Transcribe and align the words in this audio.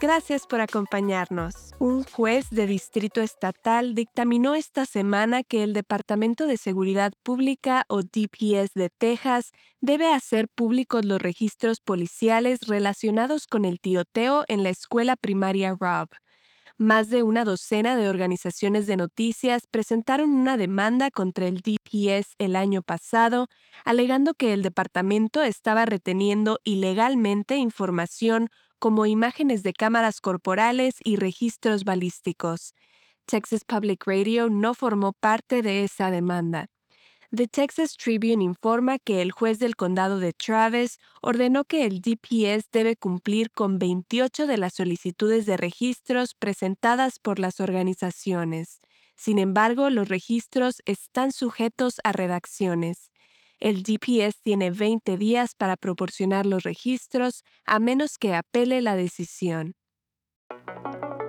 Gracias 0.00 0.46
por 0.46 0.62
acompañarnos. 0.62 1.72
Un 1.78 2.04
juez 2.04 2.48
de 2.48 2.66
distrito 2.66 3.20
estatal 3.20 3.94
dictaminó 3.94 4.54
esta 4.54 4.86
semana 4.86 5.42
que 5.42 5.62
el 5.62 5.74
Departamento 5.74 6.46
de 6.46 6.56
Seguridad 6.56 7.12
Pública 7.22 7.84
o 7.86 8.00
DPS 8.00 8.72
de 8.74 8.88
Texas 8.88 9.50
debe 9.82 10.10
hacer 10.10 10.48
públicos 10.48 11.04
los 11.04 11.20
registros 11.20 11.80
policiales 11.80 12.60
relacionados 12.66 13.46
con 13.46 13.66
el 13.66 13.78
tiroteo 13.78 14.46
en 14.48 14.62
la 14.62 14.70
escuela 14.70 15.16
primaria 15.16 15.76
Rob. 15.78 16.08
Más 16.78 17.10
de 17.10 17.22
una 17.22 17.44
docena 17.44 17.94
de 17.94 18.08
organizaciones 18.08 18.86
de 18.86 18.96
noticias 18.96 19.66
presentaron 19.70 20.30
una 20.30 20.56
demanda 20.56 21.10
contra 21.10 21.46
el 21.46 21.60
DPS 21.60 22.36
el 22.38 22.56
año 22.56 22.80
pasado, 22.80 23.48
alegando 23.84 24.32
que 24.32 24.54
el 24.54 24.62
departamento 24.62 25.42
estaba 25.42 25.84
reteniendo 25.84 26.58
ilegalmente 26.64 27.56
información 27.56 28.48
como 28.80 29.06
imágenes 29.06 29.62
de 29.62 29.72
cámaras 29.72 30.20
corporales 30.20 30.96
y 31.04 31.14
registros 31.14 31.84
balísticos. 31.84 32.74
Texas 33.26 33.64
Public 33.64 34.04
Radio 34.06 34.50
no 34.50 34.74
formó 34.74 35.12
parte 35.12 35.62
de 35.62 35.84
esa 35.84 36.10
demanda. 36.10 36.66
The 37.32 37.46
Texas 37.46 37.96
Tribune 37.96 38.42
informa 38.42 38.98
que 38.98 39.22
el 39.22 39.30
juez 39.30 39.60
del 39.60 39.76
condado 39.76 40.18
de 40.18 40.32
Travis 40.32 40.98
ordenó 41.22 41.64
que 41.64 41.84
el 41.84 42.00
DPS 42.00 42.68
debe 42.72 42.96
cumplir 42.96 43.52
con 43.52 43.78
28 43.78 44.48
de 44.48 44.58
las 44.58 44.74
solicitudes 44.74 45.46
de 45.46 45.56
registros 45.56 46.34
presentadas 46.34 47.20
por 47.20 47.38
las 47.38 47.60
organizaciones. 47.60 48.80
Sin 49.14 49.38
embargo, 49.38 49.90
los 49.90 50.08
registros 50.08 50.82
están 50.86 51.30
sujetos 51.30 52.00
a 52.02 52.10
redacciones. 52.10 53.09
El 53.60 53.82
DPS 53.82 54.40
tiene 54.42 54.70
20 54.70 55.18
días 55.18 55.54
para 55.54 55.76
proporcionar 55.76 56.46
los 56.46 56.62
registros 56.62 57.44
a 57.66 57.78
menos 57.78 58.16
que 58.16 58.34
apele 58.34 58.80
la 58.80 58.96
decisión. 58.96 59.74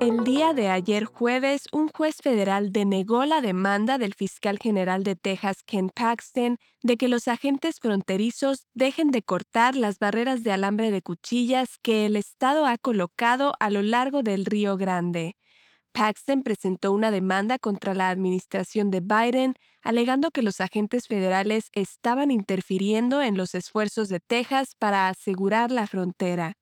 El 0.00 0.24
día 0.24 0.54
de 0.54 0.68
ayer 0.68 1.04
jueves, 1.04 1.64
un 1.70 1.88
juez 1.88 2.16
federal 2.16 2.72
denegó 2.72 3.24
la 3.26 3.40
demanda 3.40 3.96
del 3.98 4.14
fiscal 4.14 4.58
general 4.58 5.04
de 5.04 5.16
Texas, 5.16 5.62
Ken 5.64 5.88
Paxton, 5.88 6.56
de 6.82 6.96
que 6.96 7.08
los 7.08 7.28
agentes 7.28 7.78
fronterizos 7.80 8.66
dejen 8.74 9.10
de 9.10 9.22
cortar 9.22 9.76
las 9.76 9.98
barreras 9.98 10.42
de 10.42 10.52
alambre 10.52 10.90
de 10.90 11.00
cuchillas 11.00 11.78
que 11.80 12.06
el 12.06 12.16
Estado 12.16 12.66
ha 12.66 12.76
colocado 12.78 13.54
a 13.60 13.70
lo 13.70 13.82
largo 13.82 14.22
del 14.22 14.46
Río 14.46 14.76
Grande. 14.76 15.36
Paxton 15.94 16.42
presentó 16.42 16.92
una 16.92 17.10
demanda 17.10 17.58
contra 17.58 17.94
la 17.94 18.10
administración 18.10 18.90
de 18.90 19.00
Biden, 19.00 19.54
alegando 19.82 20.30
que 20.30 20.42
los 20.42 20.60
agentes 20.60 21.06
federales 21.06 21.70
estaban 21.72 22.30
interfiriendo 22.30 23.22
en 23.22 23.36
los 23.38 23.54
esfuerzos 23.54 24.08
de 24.10 24.20
Texas 24.20 24.74
para 24.78 25.08
asegurar 25.08 25.70
la 25.70 25.86
frontera. 25.86 26.54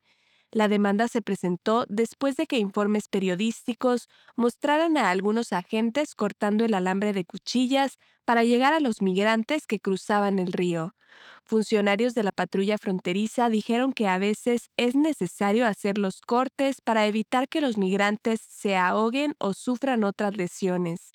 La 0.53 0.69
demanda 0.69 1.09
se 1.09 1.23
presentó 1.23 1.87
después 1.89 2.37
de 2.37 2.47
que 2.47 2.59
informes 2.59 3.09
periodísticos 3.09 4.09
mostraran 4.37 4.97
a 4.99 5.11
algunos 5.11 5.53
agentes 5.53 6.15
cortando 6.15 6.65
el 6.67 6.75
alambre 6.75 7.13
de 7.15 7.25
cuchillas 7.25 7.99
para 8.27 8.45
llegar 8.45 8.75
a 8.75 8.81
los 8.81 9.01
migrantes 9.03 9.67
que 9.67 9.81
cruzaban 9.81 10.39
el 10.39 10.53
río. 10.53 10.95
Funcionarios 11.45 12.15
de 12.15 12.23
la 12.23 12.33
patrulla 12.33 12.79
fronteriza 12.79 13.49
dijeron 13.49 13.93
que 13.93 14.09
a 14.09 14.19
veces 14.19 14.71
es 14.77 14.95
necesario 14.95 15.67
hacer 15.67 15.99
los 15.99 16.21
cortes 16.21 16.81
para 16.83 17.07
evitar 17.07 17.49
que 17.49 17.61
los 17.63 17.79
migrantes 17.79 18.41
se 18.43 18.77
ahoguen 18.77 19.35
o 19.39 19.55
sufran 19.55 20.05
otras 20.05 20.37
lesiones. 20.37 21.13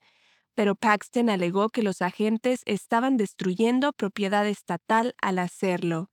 Pero 0.56 0.76
Paxton 0.76 1.30
alegó 1.30 1.70
que 1.70 1.84
los 1.84 2.02
agentes 2.02 2.62
estaban 2.66 3.18
destruyendo 3.18 3.94
propiedad 3.94 4.48
estatal 4.48 5.16
al 5.22 5.40
hacerlo. 5.40 6.10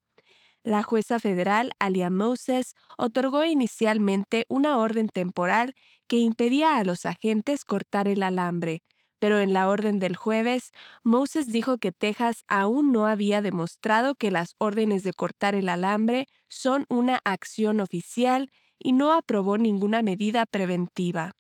La 0.64 0.82
jueza 0.82 1.20
federal 1.20 1.72
Alia 1.78 2.10
Moses 2.10 2.75
otorgó 2.98 3.44
inicialmente 3.44 4.47
una 4.48 4.78
orden 4.78 5.08
temporal 5.08 5.75
que 6.08 6.16
impedía 6.19 6.76
a 6.78 6.84
los 6.84 7.06
agentes 7.06 7.64
cortar 7.64 8.08
el 8.08 8.22
alambre, 8.22 8.82
pero 9.19 9.41
en 9.41 9.52
la 9.52 9.69
orden 9.69 9.98
del 9.98 10.16
jueves, 10.16 10.70
Moses 11.02 11.48
dijo 11.52 11.78
que 11.78 11.92
Texas 11.92 12.44
aún 12.48 12.92
no 12.92 13.06
había 13.06 13.42
demostrado 13.42 14.14
que 14.14 14.30
las 14.30 14.54
órdenes 14.58 15.02
de 15.02 15.12
cortar 15.12 15.54
el 15.54 15.69
alambre 15.69 16.26
son 16.48 16.86
una 16.88 17.20
acción 17.25 17.81
oficial 17.81 18.50
y 18.78 18.92
no 18.92 19.12
aprobó 19.12 19.58
ninguna 19.58 20.02
medida 20.02 20.46
preventiva. 20.46 21.32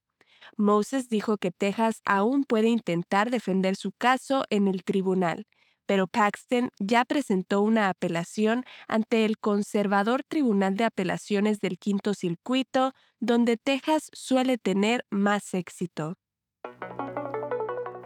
Moses 0.56 1.08
dijo 1.08 1.38
que 1.38 1.50
Texas 1.52 2.00
aún 2.04 2.44
puede 2.44 2.68
intentar 2.68 3.30
defender 3.30 3.76
su 3.76 3.92
caso 3.92 4.44
en 4.50 4.68
el 4.68 4.84
tribunal, 4.84 5.46
pero 5.86 6.06
Paxton 6.06 6.70
ya 6.78 7.04
presentó 7.04 7.62
una 7.62 7.88
apelación 7.88 8.64
ante 8.88 9.24
el 9.24 9.38
conservador 9.38 10.22
Tribunal 10.22 10.76
de 10.76 10.84
Apelaciones 10.84 11.60
del 11.60 11.78
Quinto 11.78 12.14
Circuito, 12.14 12.92
donde 13.20 13.56
Texas 13.56 14.10
suele 14.12 14.58
tener 14.58 15.04
más 15.10 15.54
éxito. 15.54 16.16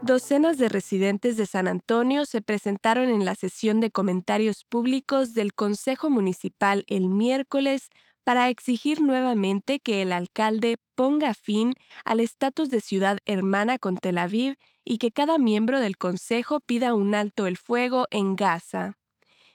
Docenas 0.00 0.56
de 0.56 0.68
residentes 0.68 1.36
de 1.36 1.44
San 1.44 1.68
Antonio 1.68 2.24
se 2.24 2.40
presentaron 2.40 3.10
en 3.10 3.24
la 3.24 3.34
sesión 3.34 3.80
de 3.80 3.90
comentarios 3.90 4.64
públicos 4.64 5.34
del 5.34 5.52
Consejo 5.52 6.08
Municipal 6.08 6.84
el 6.86 7.08
miércoles 7.08 7.90
para 8.28 8.50
exigir 8.50 9.00
nuevamente 9.00 9.80
que 9.80 10.02
el 10.02 10.12
alcalde 10.12 10.76
ponga 10.94 11.32
fin 11.32 11.72
al 12.04 12.20
estatus 12.20 12.68
de 12.68 12.82
ciudad 12.82 13.20
hermana 13.24 13.78
con 13.78 13.96
Tel 13.96 14.18
Aviv 14.18 14.58
y 14.84 14.98
que 14.98 15.12
cada 15.12 15.38
miembro 15.38 15.80
del 15.80 15.96
Consejo 15.96 16.60
pida 16.60 16.92
un 16.92 17.14
alto 17.14 17.46
el 17.46 17.56
fuego 17.56 18.06
en 18.10 18.36
Gaza. 18.36 18.98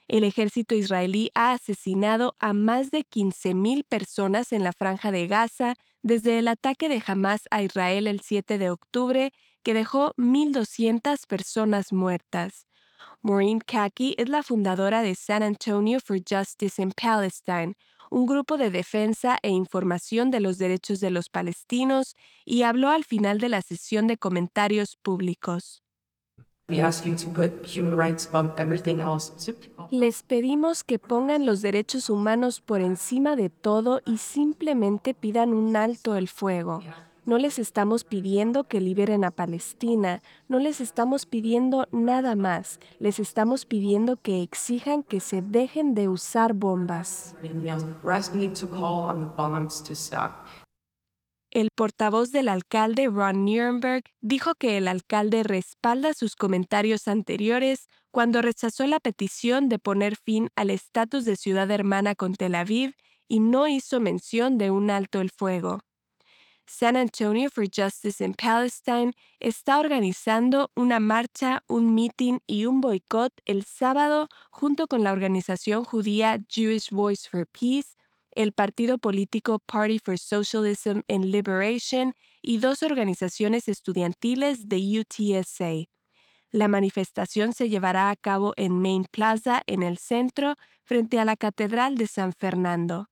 El 0.08 0.24
ejército 0.24 0.74
israelí 0.74 1.30
ha 1.36 1.52
asesinado 1.52 2.34
a 2.40 2.52
más 2.52 2.90
de 2.90 3.04
15.000 3.06 3.84
personas 3.84 4.52
en 4.52 4.64
la 4.64 4.72
franja 4.72 5.12
de 5.12 5.28
Gaza 5.28 5.74
desde 6.02 6.40
el 6.40 6.48
ataque 6.48 6.88
de 6.88 7.00
Hamas 7.06 7.42
a 7.52 7.62
Israel 7.62 8.08
el 8.08 8.22
7 8.22 8.58
de 8.58 8.70
octubre, 8.70 9.32
que 9.62 9.72
dejó 9.72 10.14
1.200 10.16 11.28
personas 11.28 11.92
muertas. 11.92 12.66
Maureen 13.22 13.60
Kaki 13.60 14.16
es 14.18 14.28
la 14.28 14.42
fundadora 14.42 15.02
de 15.02 15.14
San 15.14 15.44
Antonio 15.44 16.00
for 16.00 16.18
Justice 16.28 16.82
in 16.82 16.90
Palestine, 16.90 17.74
un 18.14 18.26
grupo 18.26 18.56
de 18.56 18.70
defensa 18.70 19.38
e 19.42 19.50
información 19.50 20.30
de 20.30 20.38
los 20.38 20.56
derechos 20.56 21.00
de 21.00 21.10
los 21.10 21.28
palestinos, 21.28 22.14
y 22.44 22.62
habló 22.62 22.90
al 22.90 23.02
final 23.02 23.40
de 23.40 23.48
la 23.48 23.60
sesión 23.60 24.06
de 24.06 24.16
comentarios 24.18 24.96
públicos. 25.02 25.82
Les 29.90 30.22
pedimos 30.22 30.84
que 30.84 30.98
pongan 31.00 31.44
los 31.44 31.60
derechos 31.60 32.08
humanos 32.08 32.60
por 32.60 32.80
encima 32.80 33.34
de 33.34 33.50
todo 33.50 34.00
y 34.06 34.18
simplemente 34.18 35.12
pidan 35.14 35.52
un 35.52 35.74
alto 35.74 36.16
el 36.16 36.28
fuego. 36.28 36.82
No 37.26 37.38
les 37.38 37.58
estamos 37.58 38.04
pidiendo 38.04 38.64
que 38.64 38.82
liberen 38.82 39.24
a 39.24 39.30
Palestina, 39.30 40.20
no 40.46 40.58
les 40.58 40.82
estamos 40.82 41.24
pidiendo 41.24 41.88
nada 41.90 42.36
más, 42.36 42.80
les 42.98 43.18
estamos 43.18 43.64
pidiendo 43.64 44.18
que 44.18 44.42
exijan 44.42 45.02
que 45.02 45.20
se 45.20 45.40
dejen 45.40 45.94
de 45.94 46.08
usar 46.08 46.52
bombas. 46.52 47.34
El 51.50 51.70
portavoz 51.74 52.30
del 52.30 52.48
alcalde 52.48 53.06
Ron 53.06 53.46
Nuremberg 53.46 54.04
dijo 54.20 54.54
que 54.54 54.76
el 54.76 54.86
alcalde 54.86 55.44
respalda 55.44 56.12
sus 56.12 56.36
comentarios 56.36 57.08
anteriores 57.08 57.88
cuando 58.10 58.42
rechazó 58.42 58.86
la 58.86 59.00
petición 59.00 59.70
de 59.70 59.78
poner 59.78 60.16
fin 60.16 60.50
al 60.56 60.68
estatus 60.68 61.24
de 61.24 61.36
ciudad 61.36 61.70
hermana 61.70 62.14
con 62.14 62.34
Tel 62.34 62.54
Aviv 62.54 62.92
y 63.28 63.40
no 63.40 63.66
hizo 63.66 63.98
mención 63.98 64.58
de 64.58 64.70
un 64.70 64.90
alto 64.90 65.22
el 65.22 65.30
fuego. 65.30 65.80
San 66.66 66.96
Antonio 66.96 67.50
for 67.50 67.66
Justice 67.70 68.24
in 68.24 68.34
Palestine 68.34 69.12
está 69.38 69.78
organizando 69.78 70.70
una 70.74 70.98
marcha, 70.98 71.62
un 71.68 71.94
meeting 71.94 72.38
y 72.46 72.64
un 72.64 72.80
boicot 72.80 73.32
el 73.44 73.64
sábado 73.64 74.28
junto 74.50 74.86
con 74.86 75.04
la 75.04 75.12
organización 75.12 75.84
judía 75.84 76.38
Jewish 76.48 76.90
Voice 76.90 77.28
for 77.28 77.46
Peace, 77.46 77.96
el 78.32 78.52
partido 78.52 78.98
político 78.98 79.58
Party 79.58 79.98
for 79.98 80.18
Socialism 80.18 81.00
and 81.08 81.26
Liberation 81.26 82.14
y 82.40 82.58
dos 82.58 82.82
organizaciones 82.82 83.68
estudiantiles 83.68 84.68
de 84.68 85.00
UTSA. 85.00 85.88
La 86.50 86.68
manifestación 86.68 87.52
se 87.52 87.68
llevará 87.68 88.10
a 88.10 88.16
cabo 88.16 88.54
en 88.56 88.80
Main 88.80 89.04
Plaza, 89.10 89.62
en 89.66 89.82
el 89.82 89.98
centro, 89.98 90.54
frente 90.84 91.18
a 91.18 91.24
la 91.24 91.36
Catedral 91.36 91.96
de 91.96 92.06
San 92.06 92.32
Fernando. 92.32 93.08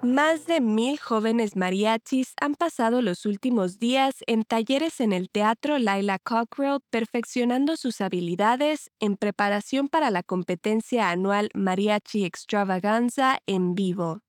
Más 0.00 0.46
de 0.46 0.60
mil 0.60 0.96
jóvenes 0.96 1.56
mariachis 1.56 2.34
han 2.40 2.54
pasado 2.54 3.02
los 3.02 3.26
últimos 3.26 3.80
días 3.80 4.14
en 4.28 4.44
talleres 4.44 5.00
en 5.00 5.12
el 5.12 5.28
Teatro 5.28 5.76
Laila 5.78 6.20
Cockrell 6.20 6.78
perfeccionando 6.88 7.76
sus 7.76 8.00
habilidades 8.00 8.92
en 9.00 9.16
preparación 9.16 9.88
para 9.88 10.10
la 10.12 10.22
competencia 10.22 11.10
anual 11.10 11.50
Mariachi 11.52 12.24
Extravaganza 12.24 13.40
en 13.46 13.74
vivo. 13.74 14.20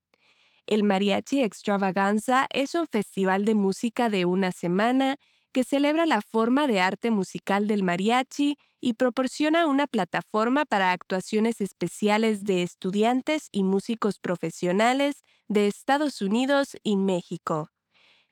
El 0.65 0.83
Mariachi 0.83 1.43
Extravaganza 1.43 2.47
es 2.51 2.73
un 2.73 2.87
festival 2.87 3.45
de 3.45 3.53
música 3.53 4.09
de 4.09 4.25
una 4.25 4.51
semana 4.51 5.17
que 5.51 5.63
celebra 5.63 6.05
la 6.05 6.21
forma 6.21 6.67
de 6.67 6.79
arte 6.79 7.11
musical 7.11 7.67
del 7.67 7.83
mariachi 7.83 8.57
y 8.81 8.93
proporciona 8.93 9.67
una 9.67 9.87
plataforma 9.87 10.65
para 10.65 10.91
actuaciones 10.91 11.61
especiales 11.61 12.43
de 12.43 12.63
estudiantes 12.63 13.49
y 13.51 13.63
músicos 13.63 14.19
profesionales 14.19 15.23
de 15.47 15.67
Estados 15.67 16.21
Unidos 16.21 16.77
y 16.83 16.95
México. 16.95 17.69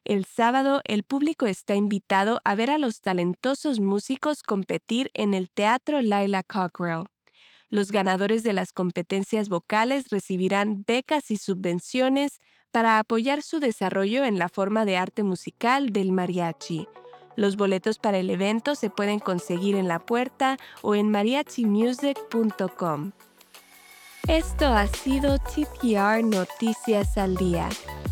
El 0.05 0.23
sábado 0.23 0.81
el 0.85 1.03
público 1.03 1.47
está 1.47 1.75
invitado 1.75 2.39
a 2.45 2.55
ver 2.55 2.69
a 2.69 2.77
los 2.77 3.01
talentosos 3.01 3.81
músicos 3.81 4.41
competir 4.41 5.11
en 5.13 5.33
el 5.33 5.49
Teatro 5.49 6.01
Laila 6.01 6.43
Cockrell. 6.43 7.03
Los 7.69 7.91
ganadores 7.91 8.43
de 8.43 8.53
las 8.53 8.71
competencias 8.71 9.49
vocales 9.49 10.07
recibirán 10.09 10.85
becas 10.87 11.29
y 11.29 11.35
subvenciones 11.35 12.39
para 12.71 12.99
apoyar 12.99 13.41
su 13.41 13.59
desarrollo 13.59 14.23
en 14.23 14.39
la 14.39 14.47
forma 14.47 14.85
de 14.85 14.95
arte 14.95 15.23
musical 15.23 15.91
del 15.91 16.13
mariachi. 16.13 16.87
Los 17.37 17.55
boletos 17.55 17.99
para 17.99 18.17
el 18.17 18.29
evento 18.31 18.75
se 18.75 18.89
pueden 18.89 19.19
conseguir 19.19 19.75
en 19.75 19.87
la 19.87 19.99
puerta 19.99 20.57
o 20.81 20.95
en 20.95 21.11
mariachimusic.com. 21.11 23.11
Esto 24.27 24.65
ha 24.65 24.87
sido 24.87 25.37
TPR 25.37 26.23
Noticias 26.23 27.15
al 27.15 27.37
Día. 27.37 27.69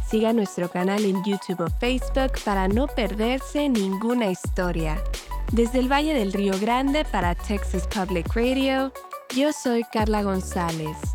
Siga 0.07 0.31
nuestro 0.31 0.69
canal 0.69 1.03
en 1.03 1.23
YouTube 1.25 1.61
o 1.61 1.67
Facebook 1.79 2.33
para 2.45 2.67
no 2.67 2.85
perderse 2.85 3.67
ninguna 3.67 4.29
historia. 4.29 5.03
Desde 5.51 5.79
el 5.79 5.91
Valle 5.91 6.13
del 6.13 6.31
Río 6.31 6.53
Grande 6.59 7.03
para 7.03 7.33
Texas 7.33 7.87
Public 7.87 8.27
Radio, 8.35 8.93
yo 9.35 9.51
soy 9.51 9.83
Carla 9.91 10.21
González. 10.21 11.14